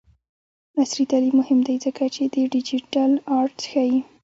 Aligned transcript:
عصري 0.81 1.03
تعلیم 1.11 1.35
مهم 1.41 1.59
دی 1.67 1.75
ځکه 1.85 2.03
چې 2.15 2.23
د 2.33 2.35
ډیجیټل 2.53 3.11
آرټ 3.39 3.57
ښيي. 3.69 3.97